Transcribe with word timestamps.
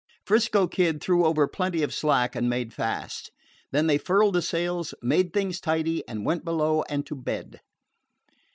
'Frisco 0.25 0.65
Kid 0.65 0.99
threw 0.99 1.27
over 1.27 1.47
plenty 1.47 1.83
of 1.83 1.93
slack 1.93 2.35
and 2.35 2.49
made 2.49 2.73
fast. 2.73 3.29
Then 3.71 3.85
they 3.85 3.99
furled 3.99 4.33
the 4.33 4.41
sails, 4.41 4.95
made 5.03 5.31
things 5.31 5.59
tidy, 5.61 6.03
and 6.07 6.25
went 6.25 6.43
below 6.43 6.81
and 6.89 7.05
to 7.05 7.15
bed. 7.15 7.59